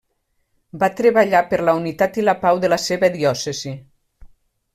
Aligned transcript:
Va 0.83 0.87
treballar 1.01 1.41
per 1.51 1.59
la 1.67 1.75
unitat 1.81 2.17
i 2.23 2.25
la 2.25 2.35
pau 2.47 2.63
de 2.65 2.73
la 2.75 2.81
seva 2.89 3.11
diòcesi. 3.19 3.77